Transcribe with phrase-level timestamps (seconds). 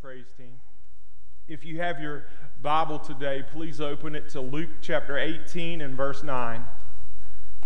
[0.00, 0.60] praise team.
[1.48, 2.24] If you have your
[2.62, 6.64] Bible today, please open it to Luke chapter 18 and verse 9.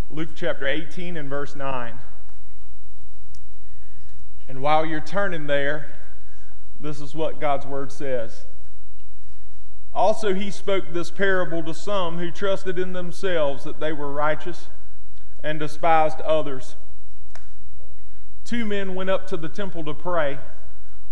[0.09, 1.99] Luke chapter 18 and verse 9.
[4.47, 5.87] And while you're turning there,
[6.79, 8.45] this is what God's word says.
[9.93, 14.69] Also, he spoke this parable to some who trusted in themselves that they were righteous
[15.43, 16.75] and despised others.
[18.43, 20.39] Two men went up to the temple to pray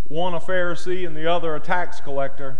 [0.08, 2.59] one a Pharisee and the other a tax collector.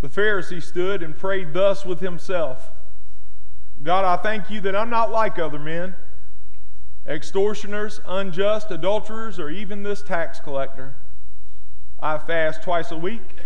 [0.00, 2.70] The Pharisee stood and prayed thus with himself
[3.82, 5.96] God, I thank you that I'm not like other men,
[7.06, 10.94] extortioners, unjust, adulterers, or even this tax collector.
[12.00, 13.36] I fast twice a week.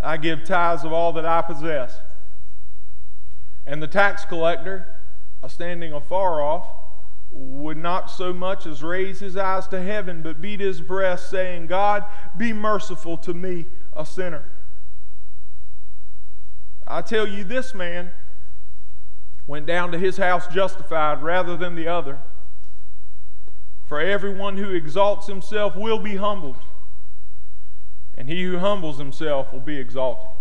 [0.00, 2.00] I give tithes of all that I possess.
[3.66, 4.94] And the tax collector,
[5.48, 6.68] standing afar off,
[7.30, 11.66] would not so much as raise his eyes to heaven, but beat his breast, saying,
[11.66, 12.04] God,
[12.36, 14.44] be merciful to me, a sinner.
[16.86, 18.10] I tell you, this man
[19.46, 22.18] went down to his house justified rather than the other.
[23.86, 26.58] For everyone who exalts himself will be humbled,
[28.16, 30.37] and he who humbles himself will be exalted.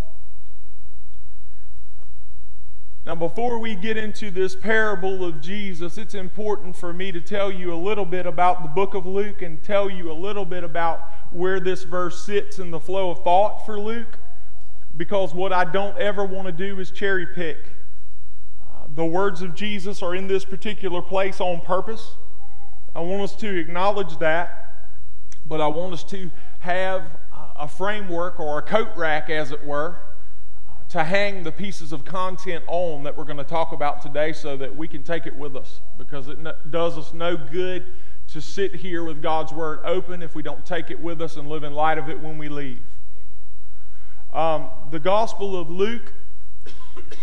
[3.08, 7.50] Now, before we get into this parable of Jesus, it's important for me to tell
[7.50, 10.66] you a little bit about the book of Luke and tell you a little bit
[10.66, 14.20] about where this verse sits in the flow of thought for Luke,
[14.98, 17.70] because what I don't ever want to do is cherry pick.
[18.70, 22.16] Uh, the words of Jesus are in this particular place on purpose.
[22.94, 24.90] I want us to acknowledge that,
[25.46, 27.04] but I want us to have
[27.58, 29.98] a framework or a coat rack, as it were
[30.90, 34.56] to hang the pieces of content on that we're going to talk about today so
[34.56, 36.38] that we can take it with us because it
[36.72, 37.86] does us no good
[38.28, 41.50] to sit here with God's Word open if we don't take it with us and
[41.50, 42.82] live in light of it when we leave.
[44.34, 46.14] Um, the Gospel of Luke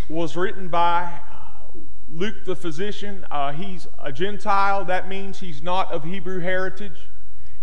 [0.09, 1.79] was written by uh,
[2.11, 3.27] Luke the physician.
[3.31, 4.85] Uh, he's a Gentile.
[4.85, 7.09] That means he's not of Hebrew heritage.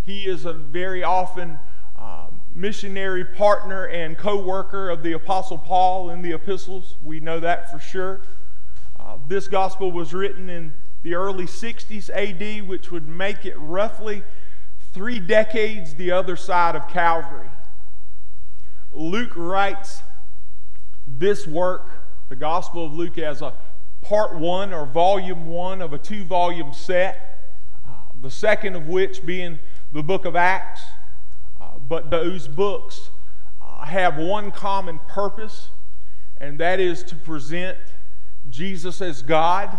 [0.04, 1.60] He is a very often
[2.56, 6.96] missionary partner and co worker of the Apostle Paul in the epistles.
[7.04, 8.22] We know that for sure.
[9.00, 10.74] Uh, this gospel was written in
[11.04, 14.24] the early 60s AD, which would make it roughly
[14.94, 17.50] three decades the other side of Calvary.
[18.94, 20.02] Luke writes
[21.08, 21.88] this work,
[22.30, 23.54] the Gospel of Luke, as a
[24.02, 27.40] part one or volume one of a two volume set,
[27.88, 27.92] uh,
[28.22, 29.60] the second of which being
[29.94, 30.82] the book of Acts
[31.92, 33.10] but those books
[33.84, 35.72] have one common purpose,
[36.40, 37.78] and that is to present
[38.50, 39.78] Jesus as God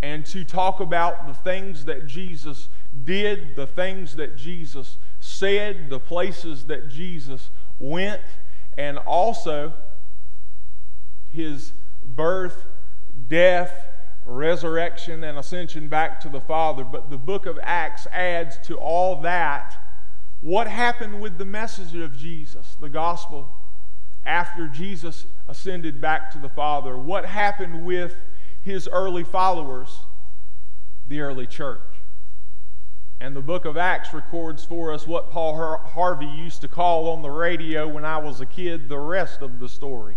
[0.00, 2.68] and to talk about the things that Jesus
[3.02, 7.50] did, the things that Jesus said, the places that Jesus
[7.80, 8.22] went,
[8.78, 9.74] and also
[11.32, 11.72] his
[12.04, 12.66] birth,
[13.26, 13.88] death,
[14.24, 16.84] resurrection, and ascension back to the Father.
[16.84, 19.76] But the book of Acts adds to all that
[20.40, 23.50] what happened with the message of Jesus, the gospel,
[24.24, 26.96] after Jesus ascended back to the Father?
[26.96, 28.16] What happened with
[28.62, 30.00] his early followers,
[31.08, 31.80] the early church?
[33.18, 37.22] And the book of Acts records for us what Paul Harvey used to call on
[37.22, 40.16] the radio when I was a kid the rest of the story.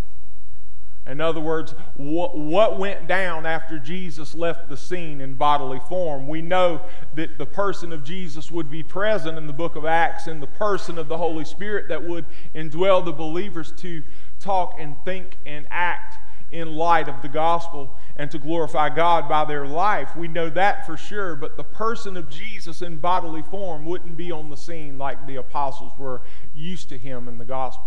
[1.07, 6.27] In other words, what, what went down after Jesus left the scene in bodily form?
[6.27, 6.81] We know
[7.15, 10.47] that the person of Jesus would be present in the book of Acts in the
[10.47, 14.03] person of the Holy Spirit that would indwell the believers to
[14.39, 16.17] talk and think and act
[16.51, 20.15] in light of the gospel and to glorify God by their life.
[20.15, 24.31] We know that for sure, but the person of Jesus in bodily form wouldn't be
[24.31, 26.21] on the scene like the apostles were
[26.53, 27.85] used to him in the Gospels.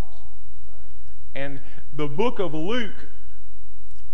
[1.35, 1.61] And
[1.95, 3.09] the book of Luke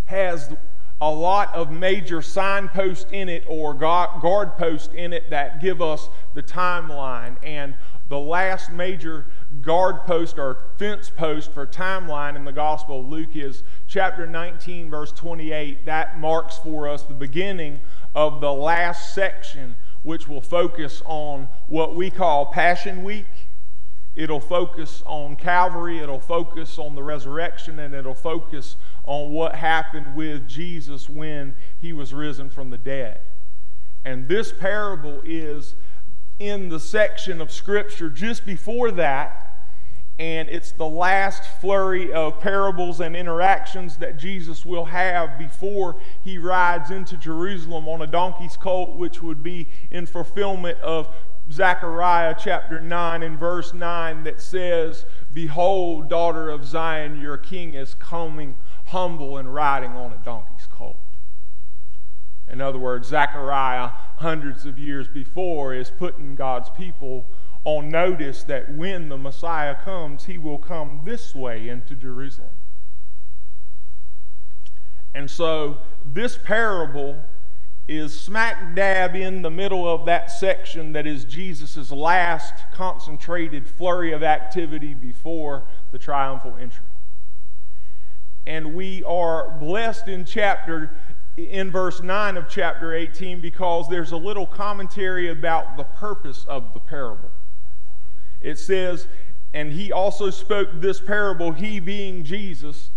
[0.06, 0.52] has
[1.00, 6.08] a lot of major signposts in it or guard posts in it that give us
[6.34, 7.36] the timeline.
[7.42, 7.74] And
[8.08, 9.26] the last major
[9.62, 14.90] guard post or fence post for timeline in the Gospel of Luke is chapter 19,
[14.90, 15.86] verse 28.
[15.86, 17.78] That marks for us the beginning
[18.14, 23.26] of the last section, which will focus on what we call Passion Week
[24.18, 28.74] It'll focus on Calvary, it'll focus on the resurrection, and it'll focus
[29.04, 33.20] on what happened with Jesus when he was risen from the dead.
[34.04, 35.76] And this parable is
[36.40, 39.68] in the section of Scripture just before that,
[40.18, 45.94] and it's the last flurry of parables and interactions that Jesus will have before
[46.24, 51.08] he rides into Jerusalem on a donkey's colt, which would be in fulfillment of
[51.50, 57.94] Zechariah chapter 9 and verse 9 that says, Behold, daughter of Zion, your king is
[57.94, 58.56] coming
[58.86, 60.98] humble and riding on a donkey's colt.
[62.50, 67.26] In other words, Zechariah, hundreds of years before, is putting God's people
[67.64, 72.50] on notice that when the Messiah comes, he will come this way into Jerusalem.
[75.14, 77.24] And so, this parable
[77.88, 84.12] is smack dab in the middle of that section that is Jesus' last concentrated flurry
[84.12, 86.84] of activity before the triumphal entry.
[88.46, 90.94] And we are blessed in chapter
[91.38, 96.74] in verse 9 of chapter 18 because there's a little commentary about the purpose of
[96.74, 97.30] the parable.
[98.40, 99.06] It says,
[99.54, 102.90] And he also spoke this parable, he being Jesus,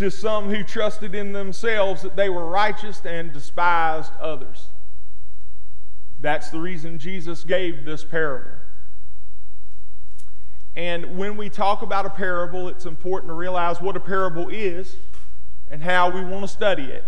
[0.00, 4.68] to some who trusted in themselves that they were righteous and despised others.
[6.20, 8.50] That's the reason Jesus gave this parable.
[10.74, 14.96] And when we talk about a parable, it's important to realize what a parable is
[15.70, 17.04] and how we want to study it.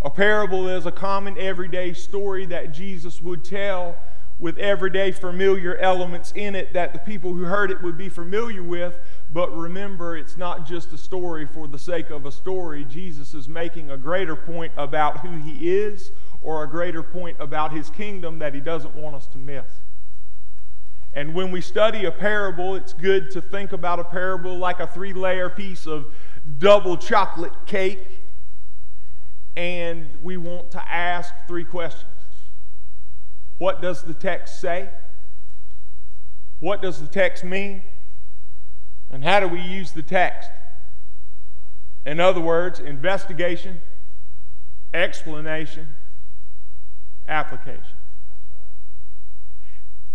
[0.00, 3.96] A parable is a common everyday story that Jesus would tell
[4.38, 8.62] with everyday familiar elements in it that the people who heard it would be familiar
[8.62, 9.00] with.
[9.36, 12.86] But remember, it's not just a story for the sake of a story.
[12.86, 16.10] Jesus is making a greater point about who he is
[16.40, 19.66] or a greater point about his kingdom that he doesn't want us to miss.
[21.12, 24.86] And when we study a parable, it's good to think about a parable like a
[24.86, 26.06] three layer piece of
[26.58, 28.22] double chocolate cake.
[29.54, 32.10] And we want to ask three questions
[33.58, 34.88] what does the text say?
[36.60, 37.82] What does the text mean?
[39.16, 40.50] And how do we use the text?
[42.04, 43.80] In other words, investigation,
[44.92, 45.88] explanation,
[47.26, 47.96] application.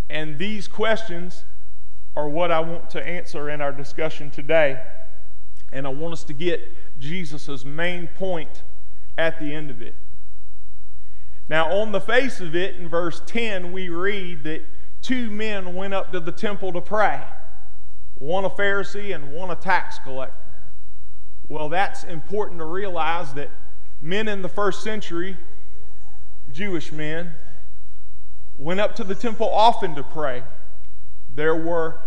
[0.08, 1.46] And these questions
[2.16, 4.80] are what I want to answer in our discussion today.
[5.72, 6.62] And I want us to get
[7.00, 8.62] Jesus' main point
[9.18, 9.96] at the end of it.
[11.50, 14.62] Now, on the face of it, in verse 10, we read that
[15.02, 17.24] two men went up to the temple to pray
[18.22, 20.36] one a Pharisee and one a tax collector.
[21.50, 23.50] Well, that's important to realize that
[24.00, 25.38] men in the first century,
[26.54, 27.32] Jewish men,
[28.60, 30.44] went up to the temple often to pray.
[31.34, 31.98] There were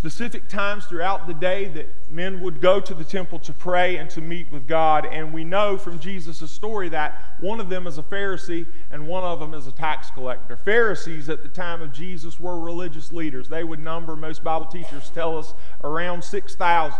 [0.00, 4.08] specific times throughout the day that men would go to the temple to pray and
[4.08, 5.04] to meet with God.
[5.04, 9.24] And we know from Jesus' story that one of them is a Pharisee and one
[9.24, 10.56] of them is a tax collector.
[10.56, 13.50] Pharisees at the time of Jesus were religious leaders.
[13.50, 15.52] They would number, most Bible teachers tell us,
[15.84, 16.98] around 6,000.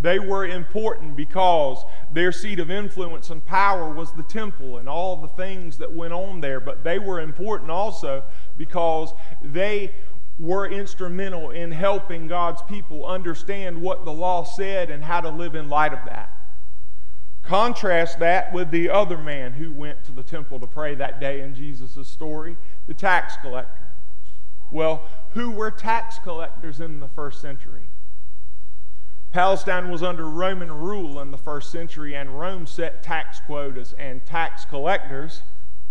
[0.00, 5.16] They were important because their seat of influence and power was the temple and all
[5.16, 6.58] the things that went on there.
[6.58, 8.24] But they were important also
[8.56, 9.92] because they
[10.40, 15.54] were instrumental in helping God's people understand what the law said and how to live
[15.54, 16.34] in light of that.
[17.42, 21.42] Contrast that with the other man who went to the temple to pray that day
[21.42, 22.56] in Jesus' story,
[22.86, 23.88] the tax collector.
[24.70, 25.02] Well,
[25.34, 27.82] who were tax collectors in the first century?
[29.32, 34.24] Palestine was under Roman rule in the first century, and Rome set tax quotas, and
[34.24, 35.42] tax collectors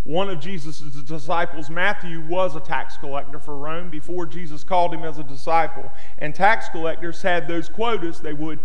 [0.03, 5.03] one of Jesus' disciples, Matthew, was a tax collector for Rome before Jesus called him
[5.03, 5.91] as a disciple.
[6.17, 8.19] And tax collectors had those quotas.
[8.19, 8.59] They would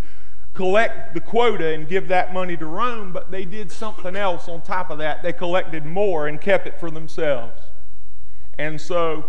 [0.53, 4.61] collect the quota and give that money to Rome, but they did something else on
[4.61, 5.21] top of that.
[5.21, 7.61] They collected more and kept it for themselves.
[8.57, 9.25] And so,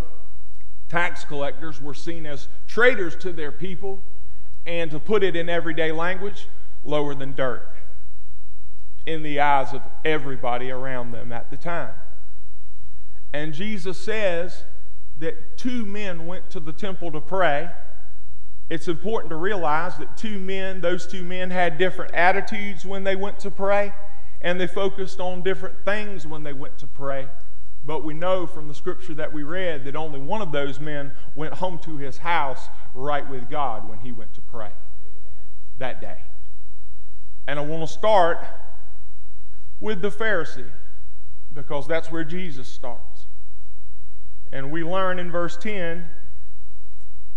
[0.89, 4.01] tax collectors were seen as traitors to their people,
[4.65, 6.49] and to put it in everyday language,
[6.85, 7.69] lower than dirt
[9.07, 11.95] in the eyes of everybody around them at the time.
[13.33, 14.65] And Jesus says
[15.19, 17.71] that two men went to the temple to pray.
[18.69, 23.17] It's important to realize that two men, those two men had different attitudes when they
[23.17, 23.93] went to pray,
[24.41, 27.29] and they focused on different things when they went to pray.
[27.85, 31.13] But we know from the scripture that we read that only one of those men
[31.37, 34.73] went home to his house right with God when he went to pray
[35.79, 36.19] that day.
[37.47, 38.45] And I want to start
[39.81, 40.71] with the Pharisee
[41.53, 43.16] because that's where Jesus starts.
[44.53, 46.09] And we learn in verse 10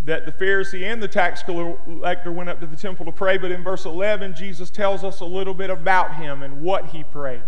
[0.06, 3.52] that the Pharisee and the tax collector went up to the temple to pray, but
[3.52, 7.44] in verse 11, Jesus tells us a little bit about him and what he prayed.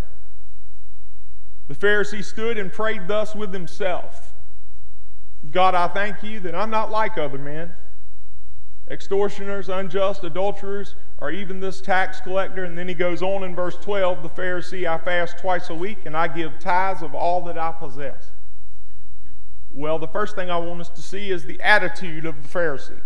[1.68, 4.34] The Pharisee stood and prayed thus with himself
[5.50, 7.74] God, I thank you that I'm not like other men
[8.91, 12.65] extortioners, unjust, adulterers, or even this tax collector.
[12.65, 16.00] And then he goes on in verse 12 the Pharisee, I fast twice a week
[16.06, 18.32] and I give tithes of all that I possess.
[19.73, 22.99] Well, the first thing I want us to see is the attitude of the Pharisee.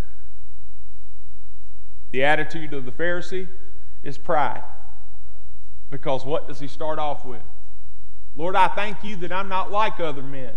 [2.12, 3.48] The attitude of the Pharisee
[4.04, 4.64] is pride.
[5.92, 7.42] Because what does he start off with?
[8.36, 10.54] Lord, I thank you that I'm not like other men.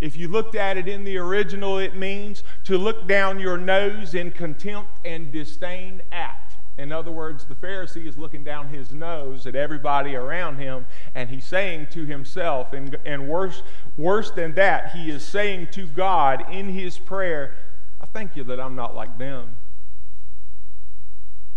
[0.00, 4.14] If you looked at it in the original, it means to look down your nose
[4.14, 6.41] in contempt and disdain at.
[6.78, 11.28] In other words, the Pharisee is looking down his nose at everybody around him, and
[11.28, 13.62] he's saying to himself, and, and worse,
[13.96, 17.54] worse than that, he is saying to God in his prayer,
[18.00, 19.56] I thank you that I'm not like them.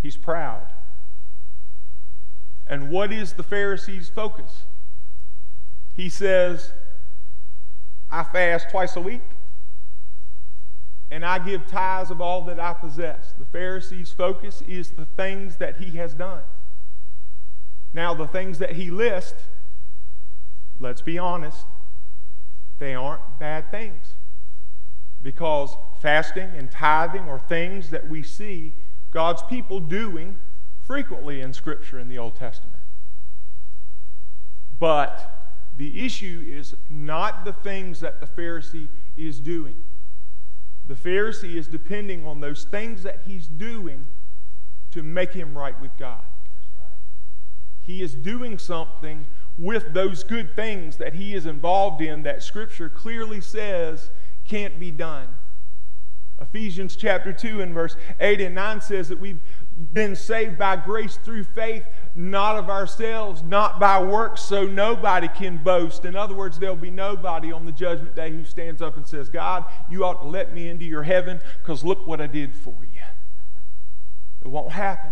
[0.01, 0.67] He's proud.
[2.67, 4.63] And what is the Pharisee's focus?
[5.93, 6.73] He says,
[8.11, 9.21] I fast twice a week
[11.11, 13.33] and I give tithes of all that I possess.
[13.37, 16.41] The Pharisee's focus is the things that he has done.
[17.93, 19.43] Now, the things that he lists,
[20.79, 21.65] let's be honest,
[22.79, 24.15] they aren't bad things.
[25.23, 28.73] Because fasting and tithing are things that we see
[29.11, 30.37] God's people doing
[30.85, 32.75] frequently in Scripture in the Old Testament.
[34.79, 35.31] But
[35.77, 39.75] the issue is not the things that the Pharisee is doing.
[40.87, 44.05] The Pharisee is depending on those things that he's doing
[44.91, 46.23] to make him right with God.
[47.81, 49.25] He is doing something
[49.57, 54.09] with those good things that he is involved in that Scripture clearly says
[54.45, 55.27] can't be done.
[56.39, 59.41] Ephesians chapter 2 and verse 8 and 9 says that we've
[59.93, 65.57] been saved by grace through faith, not of ourselves, not by works, so nobody can
[65.57, 66.05] boast.
[66.05, 69.29] In other words, there'll be nobody on the judgment day who stands up and says,
[69.29, 72.75] God, you ought to let me into your heaven because look what I did for
[72.81, 73.01] you.
[74.43, 75.11] It won't happen.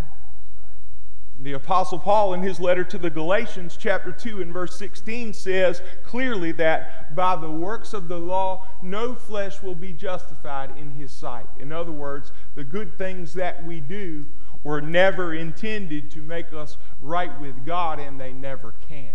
[1.38, 5.82] The Apostle Paul, in his letter to the Galatians, chapter 2 and verse 16, says
[6.04, 11.10] clearly that by the works of the law, no flesh will be justified in his
[11.10, 11.46] sight.
[11.58, 14.24] In other words, the good things that we do
[14.64, 19.12] were never intended to make us right with God, and they never can.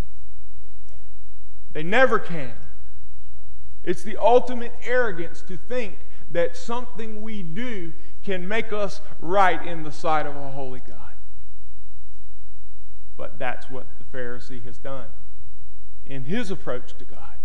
[1.73, 2.53] They never can.
[3.83, 5.97] It's the ultimate arrogance to think
[6.31, 11.13] that something we do can make us right in the sight of a holy God.
[13.17, 15.07] But that's what the Pharisee has done
[16.05, 17.35] in his approach to God.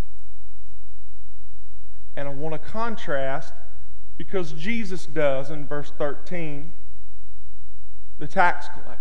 [2.17, 3.55] And I want to contrast
[4.17, 6.73] because Jesus does in verse 13
[8.19, 9.01] the tax collector.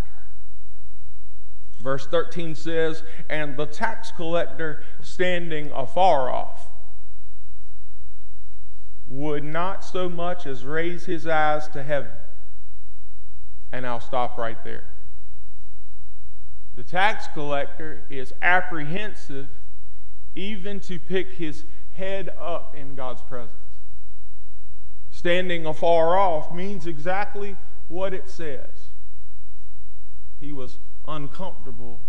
[1.80, 6.70] Verse 13 says, And the tax collector standing afar off
[9.08, 12.12] would not so much as raise his eyes to heaven.
[13.72, 14.86] And I'll stop right there.
[16.76, 19.48] The tax collector is apprehensive
[20.36, 23.52] even to pick his head up in God's presence.
[25.12, 27.56] Standing afar off means exactly
[27.88, 28.73] what it says.
[30.44, 32.02] He was uncomfortable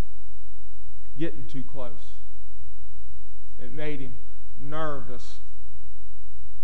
[1.17, 2.15] getting too close.
[3.63, 4.15] It made him
[4.61, 5.39] nervous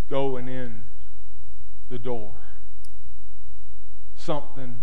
[0.09, 0.83] going in
[1.89, 2.33] the door.
[4.17, 4.81] Something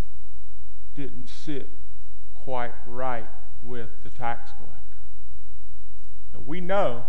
[0.95, 1.67] didn't sit
[2.33, 3.27] quite right
[3.61, 4.77] with the tax collector.
[6.33, 7.03] And we know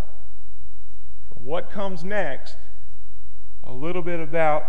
[1.33, 2.57] from what comes next
[3.63, 4.65] a little bit about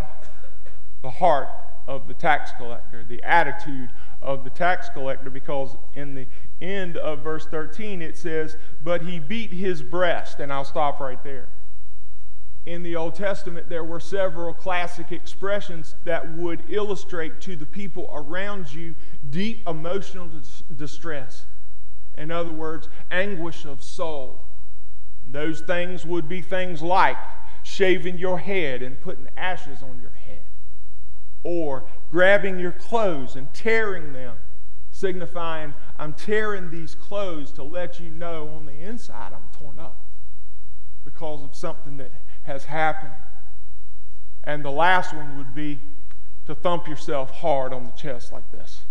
[1.01, 1.49] the heart
[1.87, 3.89] of the tax collector, the attitude
[4.21, 6.27] of the tax collector, because in the
[6.61, 10.39] end of verse 13 it says, But he beat his breast.
[10.39, 11.47] And I'll stop right there
[12.69, 18.07] in the Old Testament, there were several classic expressions that would illustrate to the people
[18.13, 18.93] around you
[19.29, 21.45] deep emotional dis- distress.
[22.17, 24.45] In other words, anguish of soul.
[25.27, 27.17] Those things would be things like
[27.63, 30.43] shaving your head and putting ashes on your head,
[31.43, 34.35] or grabbing your clothes and tearing them,
[34.91, 39.97] signifying, I'm tearing these clothes to let you know on the inside I'm torn up
[41.05, 42.11] because of something that
[42.43, 43.13] has happened.
[44.43, 45.79] And the last one would be
[46.47, 48.81] to thump yourself hard on the chest like this.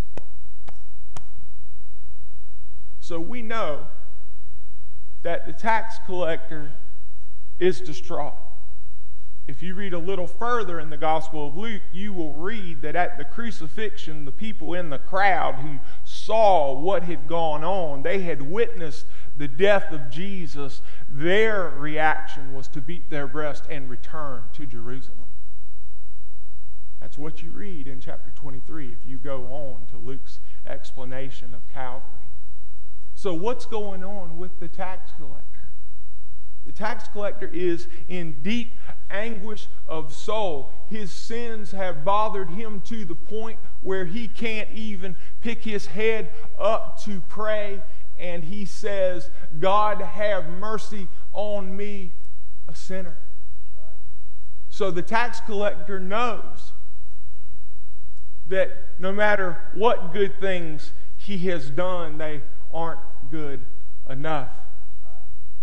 [2.99, 3.87] So we know
[5.23, 6.71] that the tax collector
[7.57, 8.35] is distraught.
[9.49, 12.95] If you read a little further in the Gospel of Luke, you will read that
[12.95, 18.21] at the crucifixion, the people in the crowd who saw what had gone on, they
[18.21, 24.43] had witnessed the death of Jesus, their reaction was to beat their breast and return
[24.53, 25.17] to Jerusalem.
[27.01, 31.67] That's what you read in chapter 23 if you go on to Luke's explanation of
[31.73, 32.05] Calvary.
[33.15, 35.49] So, what's going on with the tax collector?
[36.69, 38.73] The tax collector is in deep
[39.09, 40.71] anguish of soul.
[40.87, 46.29] His sins have bothered him to the point where he can't even pick his head
[46.57, 47.81] up to pray.
[48.19, 52.11] And he says, God, have mercy on me,
[52.67, 53.17] a sinner.
[54.69, 56.73] So the tax collector knows
[58.47, 62.41] that no matter what good things he has done, they
[62.73, 62.99] aren't
[63.31, 63.61] good
[64.09, 64.49] enough.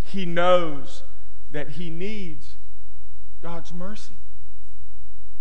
[0.05, 1.03] He knows
[1.50, 2.55] that he needs
[3.47, 4.15] God's mercy.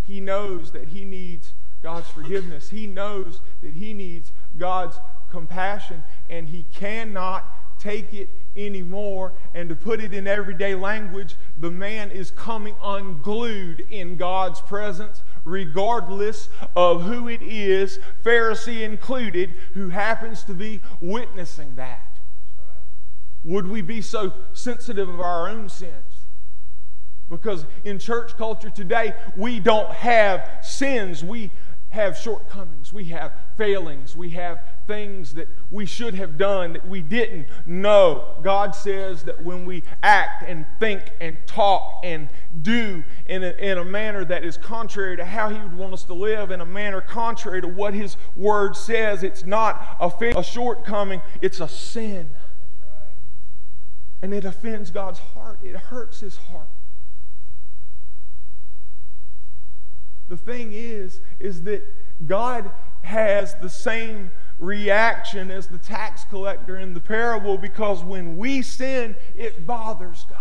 [0.06, 2.70] He knows that he needs God's forgiveness.
[2.70, 5.00] He knows that he needs God's
[5.32, 9.34] compassion, and he cannot take it anymore.
[9.56, 15.24] And to put it in everyday language, the man is coming unglued in God's presence,
[15.44, 22.20] regardless of who it is, Pharisee included, who happens to be witnessing that.
[23.44, 26.15] Would we be so sensitive of our own sins?
[27.30, 31.24] Because in church culture today, we don't have sins.
[31.24, 31.52] We
[31.96, 32.94] have shortcomings.
[32.94, 34.16] We have failings.
[34.16, 38.36] We have things that we should have done that we didn't know.
[38.44, 42.30] God says that when we act and think and talk and
[42.62, 46.04] do in a, in a manner that is contrary to how He would want us
[46.04, 50.44] to live, in a manner contrary to what His Word says, it's not a, a
[50.44, 52.30] shortcoming, it's a sin.
[54.22, 56.68] And it offends God's heart, it hurts His heart.
[60.28, 61.84] The thing is, is that
[62.26, 62.72] God
[63.04, 69.16] has the same reaction as the tax collector in the parable because when we sin,
[69.36, 70.40] it bothers God.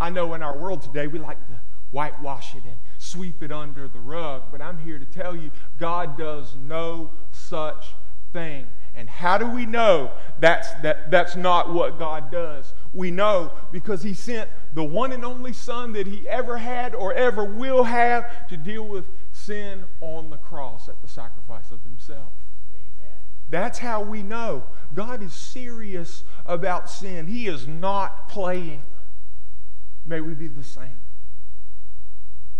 [0.00, 1.60] I know in our world today we like to
[1.90, 6.18] whitewash it and sweep it under the rug, but I'm here to tell you God
[6.18, 7.86] does no such
[8.32, 8.66] thing.
[8.94, 12.74] And how do we know that's, that, that's not what God does?
[12.92, 17.12] We know because He sent the one and only Son that He ever had or
[17.12, 22.32] ever will have to deal with sin on the cross at the sacrifice of Himself.
[23.00, 23.16] Amen.
[23.50, 27.26] That's how we know God is serious about sin.
[27.26, 28.82] He is not playing.
[30.06, 30.98] May we be the same.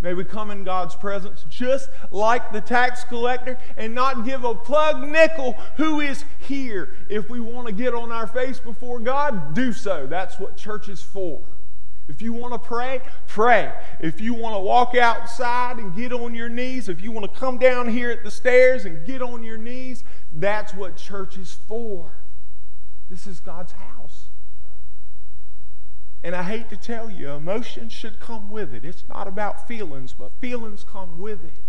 [0.03, 4.53] May we come in God's presence just like the tax collector and not give a
[4.53, 6.95] plug nickel who is here.
[7.09, 10.09] If we want to get on our face before God, do so.
[10.09, 11.41] That's what church is for.
[12.09, 13.73] If you want to pray, pray.
[14.01, 17.39] If you want to walk outside and get on your knees, if you want to
[17.39, 21.59] come down here at the stairs and get on your knees, that's what church is
[21.69, 22.13] for.
[23.09, 24.25] This is God's house.
[26.25, 28.85] And I hate to tell you, emotions should come with it.
[28.85, 31.61] It's not about feelings, but feelings come with it.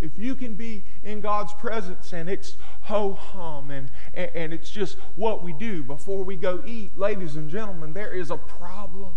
[0.00, 4.70] If you can be in God's presence and it's ho hum and, and, and, it's
[4.70, 9.14] just what we do before we go eat, ladies and gentlemen, there is a problem.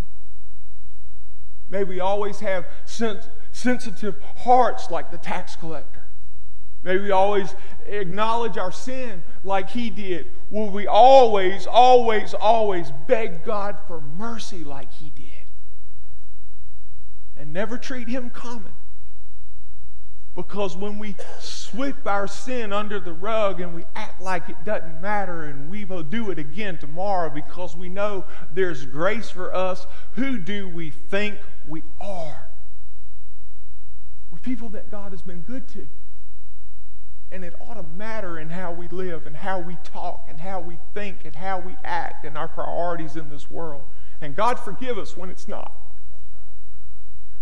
[1.70, 6.04] May we always have sens- sensitive hearts like the tax collector.
[6.84, 10.32] May we always acknowledge our sin like he did.
[10.50, 15.28] Will we always, always, always beg God for mercy like he did?
[17.38, 18.74] And never treat him common.
[20.36, 25.02] Because when we sweep our sin under the rug and we act like it doesn't
[25.02, 29.86] matter and we will do it again tomorrow because we know there's grace for us,
[30.14, 32.48] who do we think we are?
[34.32, 35.86] We're people that God has been good to.
[37.34, 40.62] And it ought to matter in how we live and how we talk and how
[40.62, 43.84] we think and how we act and our priorities in this world.
[44.22, 45.74] And God forgive us when it's not.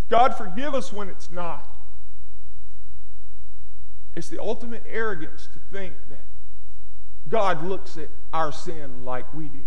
[0.09, 1.78] God forgive us when it's not.
[4.15, 6.25] It's the ultimate arrogance to think that
[7.29, 9.59] God looks at our sin like we do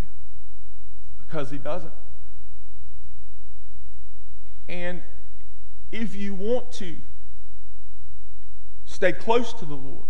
[1.26, 1.92] because He doesn't.
[4.68, 5.02] And
[5.90, 6.96] if you want to
[8.85, 10.07] stay close to the Lord,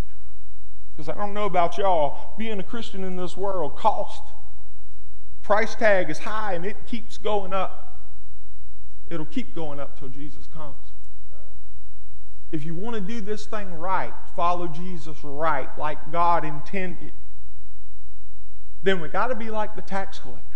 [0.92, 4.23] because I don't know about y'all, being a Christian in this world cost.
[5.42, 7.99] Price tag is high and it keeps going up.
[9.11, 10.77] It'll keep going up till Jesus comes.
[12.53, 17.12] If you want to do this thing right, follow Jesus right, like God intended,
[18.83, 20.53] then we got to be like the tax collector.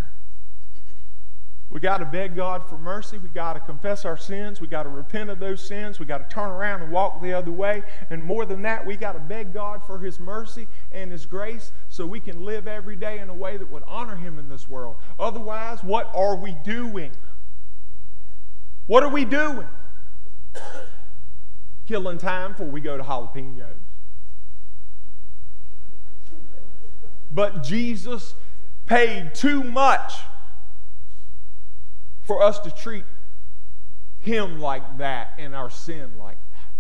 [1.69, 3.19] We got to beg God for mercy.
[3.19, 4.61] We got to confess our sins.
[4.61, 5.99] We got to repent of those sins.
[5.99, 7.83] We got to turn around and walk the other way.
[8.09, 11.73] And more than that, we got to beg God for His mercy and His grace
[11.89, 14.69] so we can live every day in a way that would honor Him in this
[14.69, 14.97] world.
[15.19, 17.11] Otherwise, what are we doing?
[18.87, 19.67] What are we doing?
[21.87, 23.67] Killing time before we go to jalapenos.
[27.33, 28.35] But Jesus
[28.87, 30.15] paid too much
[32.23, 33.05] for us to treat
[34.19, 36.71] Him like that and our sin like that.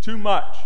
[0.00, 0.56] Too much.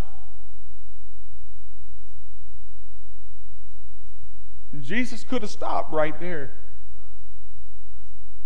[4.81, 6.53] Jesus could have stopped right there.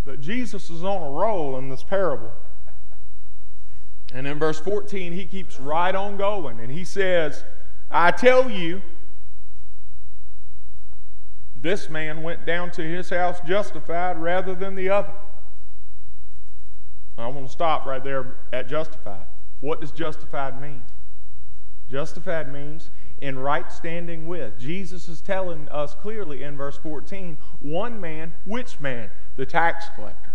[0.05, 2.33] But Jesus is on a roll in this parable.
[4.13, 6.61] And in verse 14, he keeps right on going.
[6.61, 7.45] And he says,
[7.91, 8.83] I tell you,
[11.57, 15.13] this man went down to his house justified rather than the other.
[17.17, 19.27] I want to stop right there at justified.
[19.61, 20.83] What does justified mean?
[21.89, 24.59] Justified means in right standing with.
[24.59, 29.11] Jesus is telling us clearly in verse 14 one man, which man?
[29.37, 30.33] The tax collector,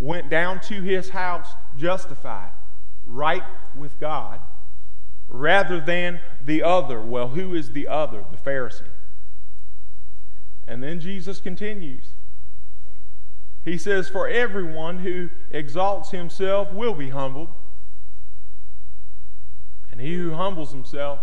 [0.00, 2.50] went down to his house justified,
[3.06, 3.44] right
[3.76, 4.40] with God,
[5.28, 7.00] rather than the other.
[7.00, 8.24] Well, who is the other?
[8.30, 8.82] The Pharisee.
[10.66, 12.08] And then Jesus continues.
[13.64, 17.48] He says, For everyone who exalts himself will be humbled,
[19.90, 21.20] and he who humbles himself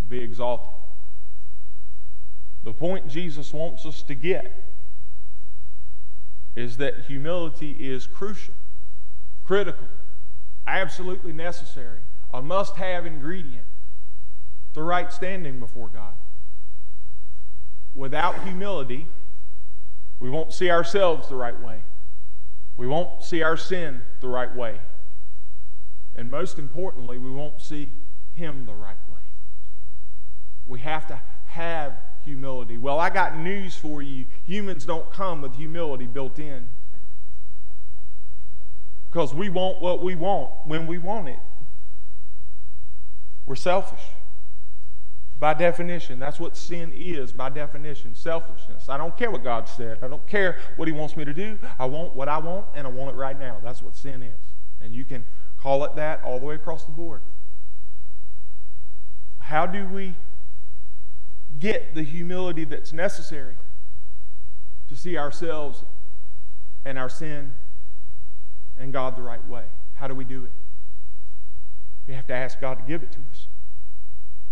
[0.00, 0.70] will be exalted.
[2.64, 4.64] The point Jesus wants us to get
[6.54, 8.54] is that humility is crucial,
[9.44, 9.88] critical,
[10.66, 12.00] absolutely necessary,
[12.32, 13.66] a must have ingredient
[14.74, 16.14] to right standing before God.
[17.94, 19.06] Without humility,
[20.18, 21.82] we won't see ourselves the right way.
[22.76, 24.80] We won't see our sin the right way.
[26.16, 27.90] And most importantly, we won't see
[28.34, 29.20] Him the right way.
[30.66, 31.94] We have to have
[32.24, 32.78] humility.
[32.78, 34.26] Well, I got news for you.
[34.46, 36.68] Humans don't come with humility built in.
[39.12, 41.38] Because we want what we want when we want it.
[43.44, 44.00] We're selfish.
[45.38, 48.88] By definition, that's what sin is, by definition selfishness.
[48.88, 49.98] I don't care what God said.
[50.00, 51.58] I don't care what He wants me to do.
[51.78, 53.58] I want what I want, and I want it right now.
[53.62, 54.38] That's what sin is.
[54.80, 55.24] And you can
[55.58, 57.20] call it that all the way across the board.
[59.40, 60.14] How do we
[61.58, 63.56] get the humility that's necessary
[64.88, 65.84] to see ourselves
[66.84, 67.52] and our sin
[68.78, 69.64] and God the right way?
[69.94, 70.50] How do we do it?
[72.06, 73.46] We have to ask God to give it to us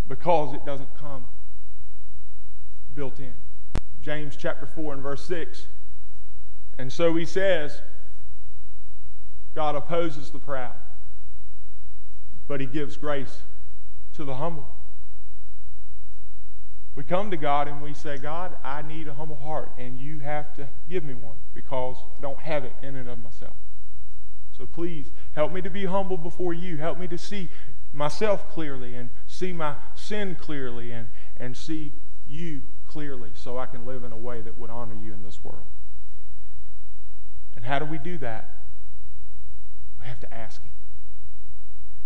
[0.08, 1.24] because it doesn't come
[2.94, 3.32] built in.
[4.02, 5.66] James chapter 4 and verse 6.
[6.78, 7.82] And so he says,
[9.54, 10.74] God opposes the proud,
[12.48, 13.42] but he gives grace
[14.14, 14.68] to the humble.
[16.96, 20.18] We come to God and we say, God, I need a humble heart, and you
[20.20, 23.54] have to give me one because I don't have it in and of myself.
[24.60, 26.76] So please help me to be humble before you.
[26.76, 27.48] Help me to see
[27.94, 31.94] myself clearly and see my sin clearly and, and see
[32.28, 35.42] you clearly so I can live in a way that would honor you in this
[35.42, 35.64] world.
[37.56, 38.50] And how do we do that?
[39.98, 40.72] We have to ask Him.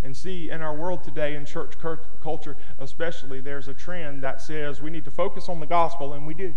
[0.05, 1.75] And see, in our world today, in church
[2.23, 6.25] culture especially, there's a trend that says we need to focus on the gospel, and
[6.25, 6.55] we do.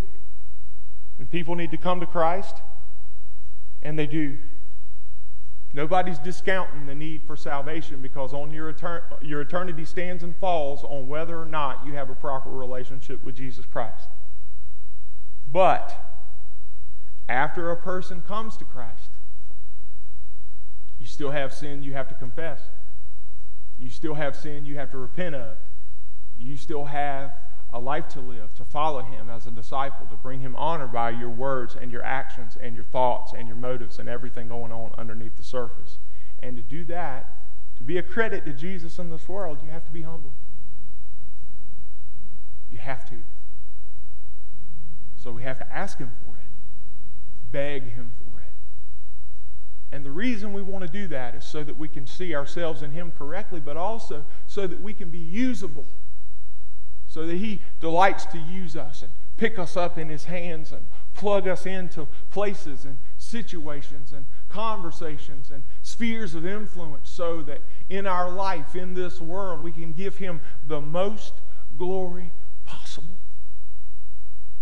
[1.18, 2.62] And people need to come to Christ,
[3.82, 4.38] and they do.
[5.72, 10.82] Nobody's discounting the need for salvation because on your, etern- your eternity stands and falls
[10.82, 14.08] on whether or not you have a proper relationship with Jesus Christ.
[15.52, 15.94] But
[17.28, 19.10] after a person comes to Christ,
[20.98, 22.60] you still have sin you have to confess.
[23.78, 25.58] You still have sin you have to repent of.
[26.38, 27.32] You still have
[27.70, 31.10] a life to live, to follow him as a disciple, to bring him honor by
[31.10, 34.90] your words and your actions and your thoughts and your motives and everything going on
[34.96, 35.98] underneath the surface.
[36.42, 37.30] And to do that,
[37.76, 40.32] to be a credit to Jesus in this world, you have to be humble.
[42.70, 43.16] You have to.
[45.16, 48.52] So we have to ask him for it, beg him for it.
[49.92, 52.82] And the reason we want to do that is so that we can see ourselves
[52.82, 55.84] in him correctly, but also so that we can be usable
[57.08, 60.86] so that He delights to use us and pick us up in His hands and
[61.14, 68.06] plug us into places and situations and conversations and spheres of influence so that in
[68.06, 71.34] our life, in this world, we can give Him the most
[71.76, 72.30] glory
[72.64, 73.16] possible.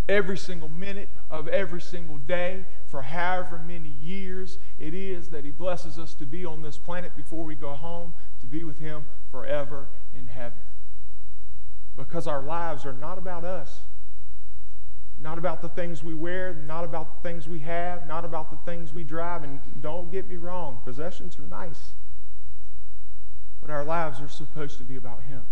[0.08, 5.50] Every single minute of every single day, for however many years it is that He
[5.50, 9.06] blesses us to be on this planet before we go home, to be with Him
[9.32, 10.58] forever in heaven
[11.96, 13.80] because our lives are not about us.
[15.18, 18.70] Not about the things we wear, not about the things we have, not about the
[18.70, 19.42] things we drive.
[19.42, 21.92] And don't get me wrong, possessions are nice.
[23.62, 25.42] But our lives are supposed to be about Him.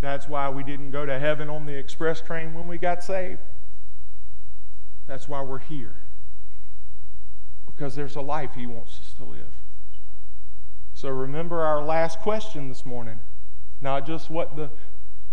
[0.00, 3.40] That's why we didn't go to heaven on the express train when we got saved.
[5.06, 5.94] That's why we're here.
[7.66, 9.54] Because there's a life He wants us to live.
[10.94, 13.18] So remember our last question this morning.
[13.80, 14.70] Not just what the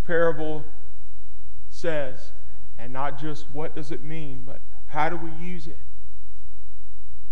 [0.05, 0.65] parable
[1.69, 2.31] says,
[2.77, 5.77] and not just what does it mean, but how do we use it?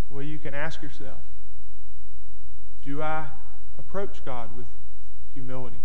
[0.10, 1.20] Well, you can ask yourself
[2.84, 3.28] Do I
[3.78, 4.66] approach God with
[5.34, 5.80] humility?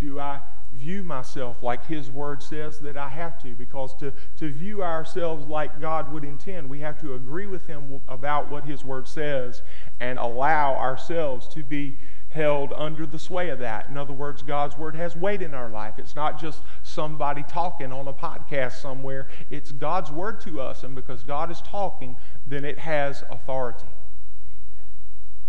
[0.00, 0.40] Do I
[0.72, 3.54] view myself like His Word says that I have to?
[3.54, 8.00] Because to, to view ourselves like God would intend, we have to agree with Him
[8.08, 9.62] about what His Word says
[10.00, 11.96] and allow ourselves to be
[12.38, 13.88] held under the sway of that.
[13.88, 15.94] In other words, God's Word has weight in our life.
[15.98, 20.84] It's not just somebody talking on a podcast somewhere, it's God's Word to us.
[20.84, 23.88] And because God is talking, then it has authority.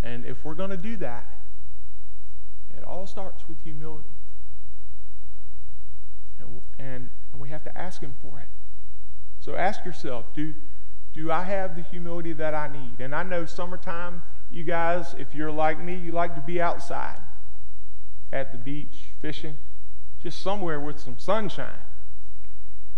[0.01, 1.27] And if we're going to do that,
[2.75, 4.09] it all starts with humility.
[6.39, 8.47] And, and, and we have to ask Him for it.
[9.39, 10.55] So ask yourself do,
[11.13, 12.99] do I have the humility that I need?
[12.99, 17.19] And I know summertime, you guys, if you're like me, you like to be outside
[18.31, 19.57] at the beach, fishing,
[20.21, 21.79] just somewhere with some sunshine.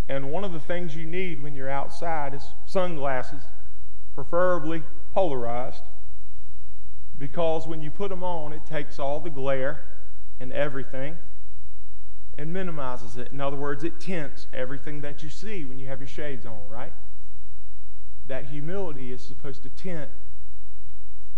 [0.08, 3.44] And one of the things you need when you're outside is sunglasses,
[4.14, 4.84] preferably
[5.14, 5.84] polarized,
[7.18, 9.82] because when you put them on, it takes all the glare
[10.40, 11.18] and everything
[12.38, 13.32] and minimizes it.
[13.32, 16.68] In other words, it tints everything that you see when you have your shades on,
[16.68, 16.94] right?
[18.28, 20.10] That humility is supposed to tint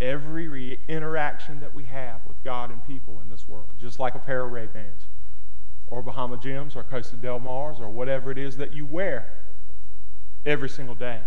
[0.03, 4.15] every re- interaction that we have with God and people in this world, just like
[4.15, 5.07] a pair of Ray-Bans
[5.87, 9.31] or Bahama Jims or Costa Del Mars or whatever it is that you wear
[10.45, 11.21] every single day.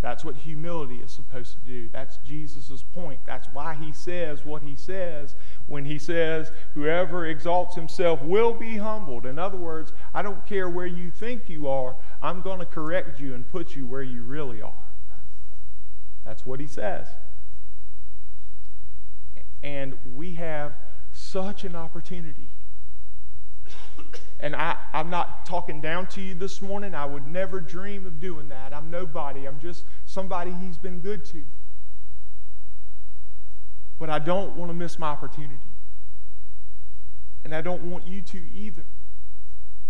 [0.00, 1.88] That's what humility is supposed to do.
[1.92, 3.20] That's Jesus' point.
[3.26, 5.34] That's why he says what he says
[5.66, 9.26] when he says, Whoever exalts himself will be humbled.
[9.26, 13.18] In other words, I don't care where you think you are, I'm going to correct
[13.18, 14.72] you and put you where you really are.
[16.24, 17.08] That's what he says.
[19.62, 20.74] And we have
[21.12, 22.48] such an opportunity
[24.40, 26.94] and I, I'm not talking down to you this morning.
[26.94, 28.72] I would never dream of doing that.
[28.72, 29.46] I'm nobody.
[29.46, 31.42] I'm just somebody he's been good to.
[33.98, 35.58] But I don't want to miss my opportunity.
[37.44, 38.84] And I don't want you to either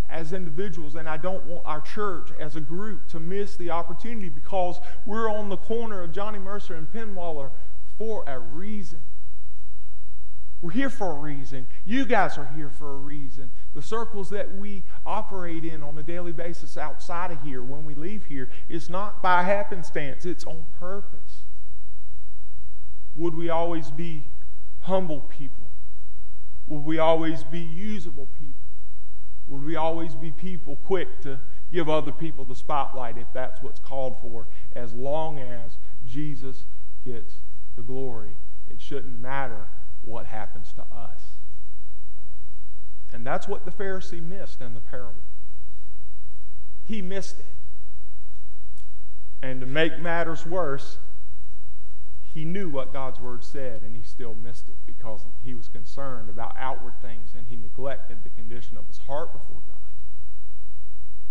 [0.09, 0.95] as individuals.
[0.95, 5.31] And I don't want our church as a group to miss the opportunity because we're
[5.31, 7.51] on the corner of Johnny Mercer and Penn Waller
[7.99, 9.01] for a reason.
[10.61, 11.66] We're here for a reason.
[11.85, 13.51] You guys are here for a reason.
[13.75, 17.94] The circles that we operate in on a daily basis outside of here, when we
[17.94, 21.42] leave here, is not by happenstance, it's on purpose.
[23.14, 24.25] Would we always be
[24.81, 25.68] humble people?
[26.66, 28.55] Would we always be usable people?
[29.47, 31.38] Would we always be people quick to
[31.73, 36.64] give other people the spotlight if that's what's called for, as long as Jesus
[37.05, 37.35] gets
[37.77, 38.33] the glory?
[38.71, 39.68] It shouldn't matter
[40.09, 41.21] what happens to us.
[43.12, 45.23] And that's what the Pharisee missed in the parable.
[46.87, 47.47] He missed it.
[49.42, 50.99] And to make matters worse,
[52.35, 56.29] he knew what God's word said and he still missed it because he was concerned
[56.29, 59.77] about outward things and he neglected the condition of his heart before God.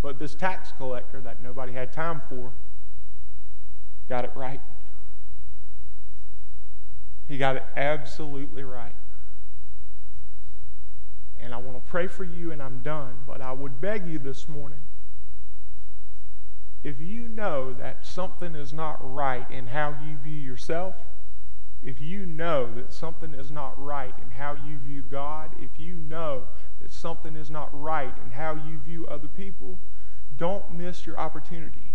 [0.01, 2.51] But this tax collector that nobody had time for
[4.09, 4.61] got it right.
[7.27, 8.95] He got it absolutely right.
[11.39, 13.19] And I want to pray for you, and I'm done.
[13.27, 14.79] But I would beg you this morning
[16.83, 20.95] if you know that something is not right in how you view yourself,
[21.83, 25.95] if you know that something is not right in how you view God, if you
[25.95, 26.47] know
[26.81, 29.79] that something is not right in how you view other people,
[30.37, 31.93] don't miss your opportunity.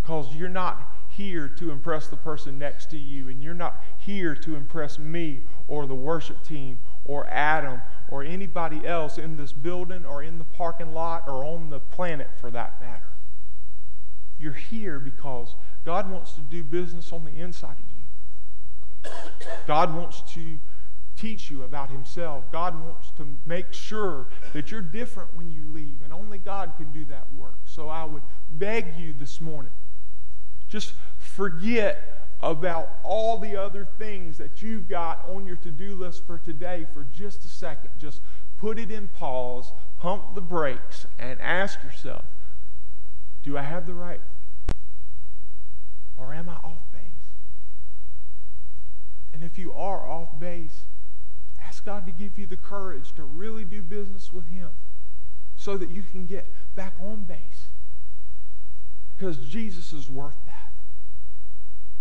[0.00, 4.34] Because you're not here to impress the person next to you, and you're not here
[4.34, 10.04] to impress me or the worship team or Adam or anybody else in this building
[10.04, 13.06] or in the parking lot or on the planet for that matter.
[14.38, 17.84] You're here because God wants to do business on the inside of
[19.04, 19.10] you.
[19.66, 20.58] God wants to
[21.16, 22.50] teach you about Himself.
[22.50, 26.90] God wants to make sure that you're different when you leave, and only God can
[26.90, 27.58] do that work.
[27.64, 29.70] So I would beg you this morning
[30.72, 36.26] just forget about all the other things that you've got on your to do list
[36.26, 37.90] for today for just a second.
[37.98, 38.22] Just
[38.56, 42.24] put it in pause, pump the brakes, and ask yourself
[43.42, 44.20] do I have the right?
[46.16, 47.02] Or am I off base?
[49.34, 50.84] And if you are off base,
[51.60, 54.70] ask God to give you the courage to really do business with Him
[55.54, 57.66] so that you can get back on base
[59.22, 60.51] because Jesus is worth that.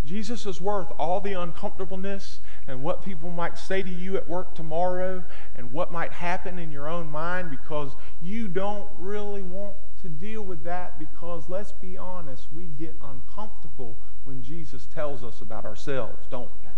[0.04, 4.56] Jesus is worth all the uncomfortableness and what people might say to you at work
[4.56, 5.24] tomorrow
[5.56, 10.42] and what might happen in your own mind because you don't really want to deal
[10.42, 16.26] with that because let's be honest, we get uncomfortable when Jesus tells us about ourselves,
[16.30, 16.70] don't we?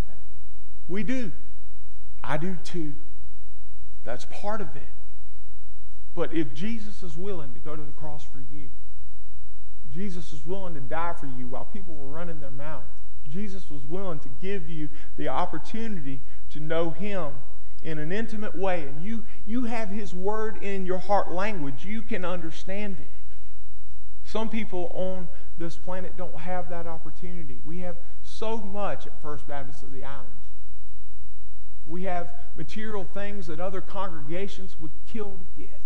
[0.87, 1.31] We do.
[2.21, 2.93] I do too.
[4.03, 4.83] That's part of it.
[6.13, 8.69] But if Jesus is willing to go to the cross for you,
[9.93, 12.83] Jesus is willing to die for you while people were running their mouth.
[13.29, 17.33] Jesus was willing to give you the opportunity to know Him
[17.81, 21.85] in an intimate way, and you, you have His Word in your heart language.
[21.85, 23.07] You can understand it.
[24.23, 27.59] Some people on this planet don't have that opportunity.
[27.65, 30.31] We have so much at First Baptist of the Islands.
[31.85, 35.81] We have material things that other congregations would kill to get.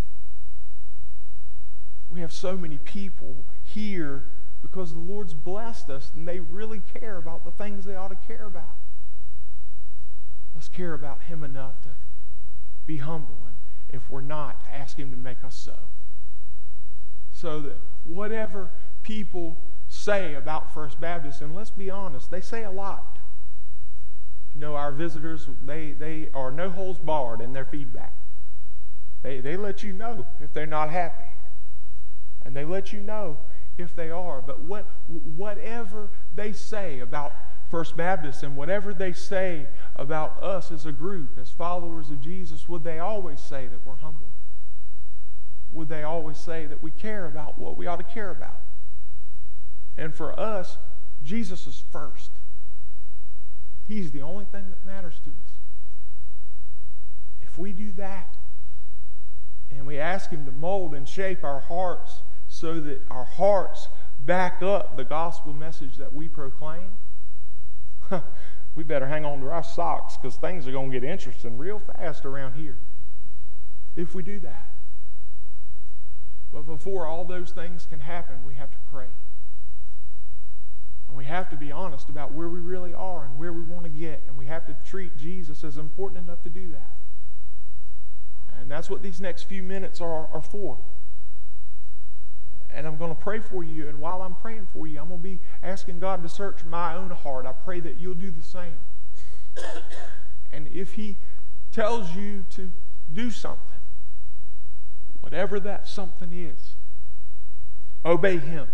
[2.10, 4.26] We have so many people here
[4.70, 8.28] because the Lord's blessed us and they really care about the things they ought to
[8.28, 8.76] care about.
[10.54, 11.90] Let's care about Him enough to
[12.86, 13.56] be humble, and
[13.90, 15.78] if we're not, ask Him to make us so.
[17.32, 18.72] So that whatever
[19.04, 23.20] people say about First Baptist, and let's be honest, they say a lot.
[24.56, 28.14] You know, our visitors, they, they are no holes barred in their feedback.
[29.22, 31.26] They, they let you know if they're not happy.
[32.44, 33.38] And they let you know
[33.78, 34.42] if they are.
[34.42, 37.34] But what, whatever they say about
[37.70, 42.70] First Baptist and whatever they say about us as a group, as followers of Jesus,
[42.70, 44.30] would they always say that we're humble?
[45.74, 48.62] Would they always say that we care about what we ought to care about?
[49.98, 50.78] And for us,
[51.24, 52.32] Jesus is first.
[53.88, 55.54] He's the only thing that matters to us.
[57.42, 58.36] If we do that,
[59.72, 62.22] and we ask Him to mold and shape our hearts
[62.60, 63.88] so that our hearts
[64.26, 66.92] back up the gospel message that we proclaim,
[68.76, 71.80] we better hang on to our socks because things are going to get interesting real
[71.80, 72.78] fast around here
[73.96, 74.66] if we do that.
[76.52, 79.08] But before all those things can happen, we have to pray.
[81.08, 83.84] And we have to be honest about where we really are and where we want
[83.84, 84.24] to get.
[84.28, 86.96] And we have to treat Jesus as important enough to do that.
[88.60, 90.80] And that's what these next few minutes are, are for.
[92.78, 93.90] And I'm going to pray for you.
[93.90, 96.94] And while I'm praying for you, I'm going to be asking God to search my
[96.96, 97.48] own heart.
[97.48, 98.78] I pray that you'll do the same.
[100.54, 101.18] And if He
[101.72, 102.72] tells you to
[103.12, 103.80] do something,
[105.22, 106.76] whatever that something is,
[108.06, 108.68] obey Him.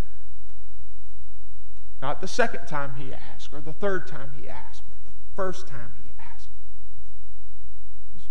[2.01, 5.65] Not the second time He asks or the third time He asks, but the first
[5.65, 6.49] time He asks.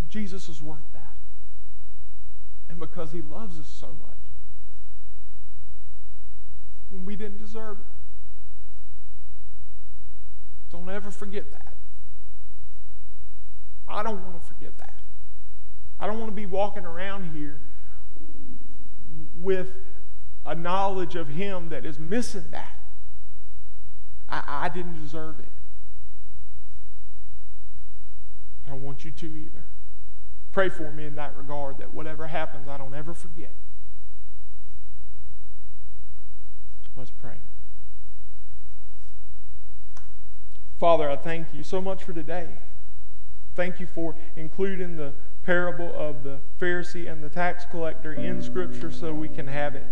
[0.07, 1.15] Jesus is worth that.
[2.69, 4.17] And because He loves us so much
[6.93, 7.85] when we didn't deserve it.
[10.71, 11.75] Don't ever forget that.
[13.87, 14.93] I don't want to forget that.
[15.99, 17.59] I don't want to be walking around here
[19.39, 19.75] with
[20.45, 22.75] a knowledge of Him that is missing that.
[24.29, 25.45] I, I didn't deserve it.
[28.65, 29.63] I don't want you to either.
[30.51, 33.51] Pray for me in that regard that whatever happens, I don't ever forget.
[36.95, 37.37] Let's pray.
[40.79, 42.49] Father, I thank you so much for today.
[43.55, 48.91] Thank you for including the parable of the Pharisee and the tax collector in Scripture
[48.91, 49.85] so we can have it.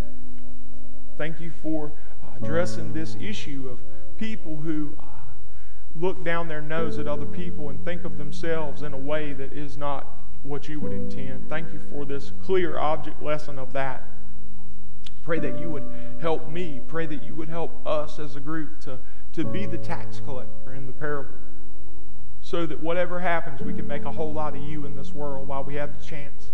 [1.18, 1.92] Thank you for
[2.24, 3.82] uh, addressing this issue of
[4.18, 5.06] people who uh,
[5.96, 9.54] look down their nose at other people and think of themselves in a way that
[9.54, 10.08] is not
[10.44, 11.48] what you would intend.
[11.50, 14.08] Thank you for this clear object lesson of that.
[15.24, 16.82] Pray that you would help me.
[16.88, 19.00] Pray that you would help us as a group to,
[19.34, 21.36] to be the tax collector in the parable.
[22.42, 25.48] So that whatever happens, we can make a whole lot of you in this world
[25.48, 26.52] while we have the chance.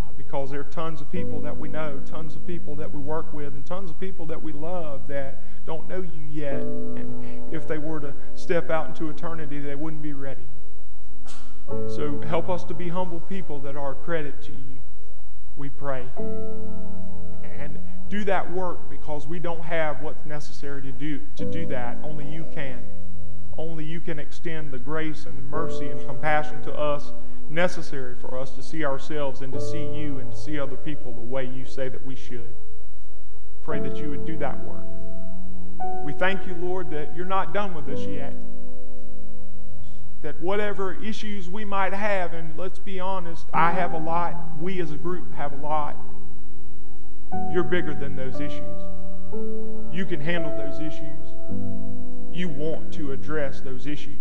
[0.00, 3.00] Uh, because there are tons of people that we know, tons of people that we
[3.00, 6.60] work with, and tons of people that we love that don't know you yet.
[6.60, 10.46] And if they were to step out into eternity, they wouldn't be ready.
[11.88, 14.80] So help us to be humble people that are a credit to you.
[15.56, 16.06] We pray
[17.58, 17.78] and
[18.08, 21.98] do that work because we don't have what's necessary to do to do that.
[22.02, 22.82] Only you can.
[23.56, 27.12] Only you can extend the grace and the mercy and compassion to us
[27.50, 31.12] necessary for us to see ourselves and to see you and to see other people
[31.12, 32.54] the way you say that we should.
[33.62, 34.84] Pray that you would do that work.
[36.04, 38.34] We thank you, Lord, that you're not done with us yet.
[40.22, 44.80] That whatever issues we might have, and let's be honest, I have a lot, we
[44.80, 45.96] as a group have a lot
[47.52, 48.82] you're bigger than those issues.
[49.92, 51.26] You can handle those issues.
[52.32, 54.18] You want to address those issues.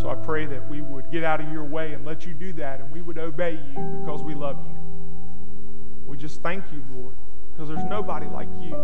[0.00, 2.52] So I pray that we would get out of your way and let you do
[2.54, 4.76] that, and we would obey you because we love you.
[6.06, 7.16] We just thank you, Lord,
[7.52, 8.76] because there's nobody like you.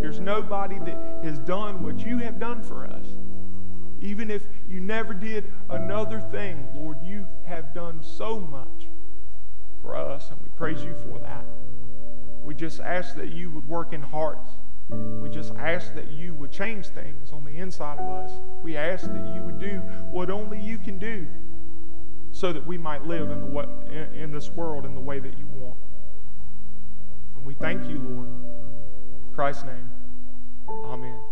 [0.00, 3.04] There's nobody that has done what you have done for us.
[4.00, 8.85] Even if you never did another thing, Lord, you have done so much
[9.86, 11.44] for us, and we praise you for that.
[12.42, 14.50] We just ask that you would work in hearts.
[14.90, 18.32] We just ask that you would change things on the inside of us.
[18.62, 19.78] We ask that you would do
[20.10, 21.26] what only you can do
[22.32, 25.46] so that we might live in, the in this world in the way that you
[25.46, 25.78] want.
[27.36, 28.28] And we thank you, Lord.
[28.28, 29.90] In Christ's name,
[30.68, 31.25] amen.